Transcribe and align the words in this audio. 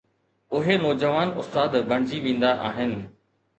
اهي 0.59 0.77
نوجوان 0.83 1.31
استاد 1.43 1.77
بڻجي 1.93 2.25
ويندا 2.27 2.57
آهن. 2.73 2.99